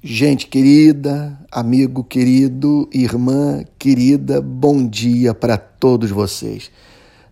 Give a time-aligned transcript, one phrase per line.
[0.00, 6.70] Gente querida, amigo querido, irmã querida, bom dia para todos vocês.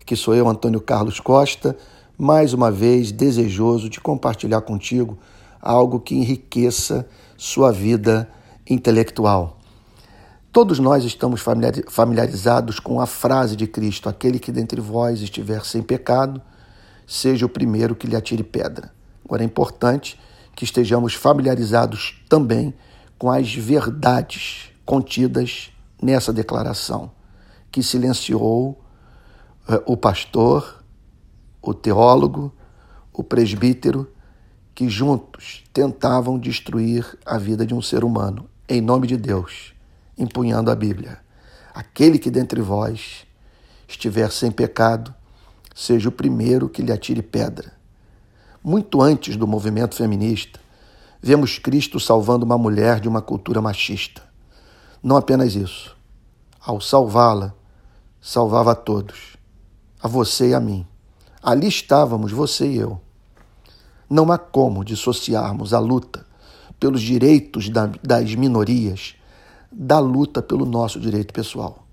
[0.00, 1.76] Aqui sou eu, Antônio Carlos Costa,
[2.18, 5.16] mais uma vez desejoso de compartilhar contigo
[5.62, 8.28] algo que enriqueça sua vida
[8.68, 9.60] intelectual.
[10.50, 11.40] Todos nós estamos
[11.88, 16.42] familiarizados com a frase de Cristo: aquele que dentre vós estiver sem pecado,
[17.06, 18.90] seja o primeiro que lhe atire pedra.
[19.24, 20.18] Agora é importante
[20.56, 22.74] que estejamos familiarizados também
[23.18, 25.70] com as verdades contidas
[26.02, 27.12] nessa declaração,
[27.70, 28.82] que silenciou
[29.68, 30.82] eh, o pastor,
[31.60, 32.54] o teólogo,
[33.12, 34.10] o presbítero,
[34.74, 39.74] que juntos tentavam destruir a vida de um ser humano, em nome de Deus,
[40.16, 41.18] empunhando a Bíblia.
[41.74, 43.26] Aquele que dentre vós
[43.86, 45.14] estiver sem pecado,
[45.74, 47.75] seja o primeiro que lhe atire pedra
[48.66, 50.58] muito antes do movimento feminista,
[51.22, 54.20] vemos Cristo salvando uma mulher de uma cultura machista.
[55.00, 55.96] Não apenas isso.
[56.60, 57.54] Ao salvá-la,
[58.20, 59.36] salvava a todos,
[60.02, 60.84] a você e a mim.
[61.40, 63.00] Ali estávamos, você e eu.
[64.10, 66.26] Não há como dissociarmos a luta
[66.80, 67.70] pelos direitos
[68.02, 69.14] das minorias
[69.70, 71.86] da luta pelo nosso direito pessoal.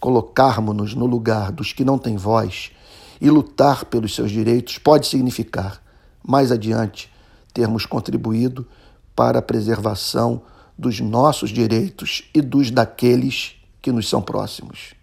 [0.00, 2.72] Colocarmos-nos no lugar dos que não têm voz
[3.20, 5.80] e lutar pelos seus direitos pode significar
[6.26, 7.10] mais adiante
[7.52, 8.66] termos contribuído
[9.14, 10.42] para a preservação
[10.78, 14.94] dos nossos direitos e dos daqueles que nos são próximos.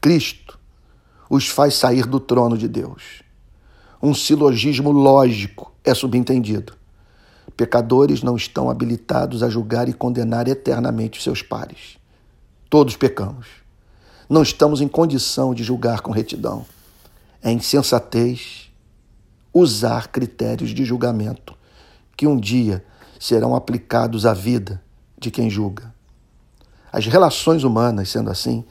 [0.00, 0.58] Cristo
[1.30, 3.22] os faz sair do trono de Deus.
[4.02, 6.74] Um silogismo lógico é subentendido.
[7.56, 11.96] Pecadores não estão habilitados a julgar e condenar eternamente seus pares.
[12.68, 13.46] Todos pecamos.
[14.28, 16.66] Não estamos em condição de julgar com retidão.
[17.42, 18.63] É insensatez
[19.54, 21.56] usar critérios de julgamento
[22.16, 22.84] que um dia
[23.18, 24.82] serão aplicados à vida
[25.18, 25.94] de quem julga.
[26.92, 28.64] As relações humanas, sendo assim,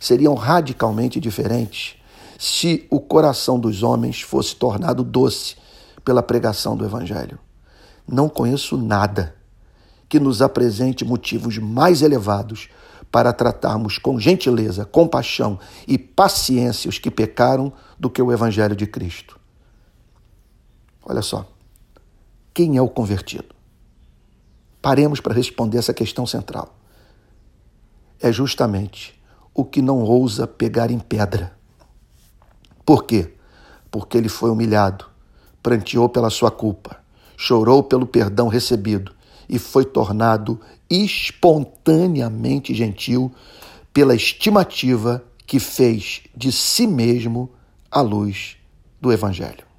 [0.00, 1.96] seriam radicalmente diferentes
[2.38, 5.56] se o coração dos homens fosse tornado doce
[6.04, 7.38] pela pregação do Evangelho.
[8.08, 9.34] Não conheço nada
[10.08, 12.68] que nos apresente motivos mais elevados
[13.10, 18.86] para tratarmos com gentileza, compaixão e paciência os que pecaram do que o Evangelho de
[18.86, 19.39] Cristo.
[21.04, 21.46] Olha só.
[22.52, 23.54] Quem é o convertido?
[24.82, 26.76] Paremos para responder essa questão central.
[28.20, 29.18] É justamente
[29.54, 31.56] o que não ousa pegar em pedra.
[32.84, 33.34] Por quê?
[33.90, 35.06] Porque ele foi humilhado,
[35.62, 36.98] pranteou pela sua culpa,
[37.36, 39.14] chorou pelo perdão recebido
[39.48, 43.32] e foi tornado espontaneamente gentil
[43.92, 47.50] pela estimativa que fez de si mesmo
[47.90, 48.56] à luz
[49.00, 49.69] do Evangelho.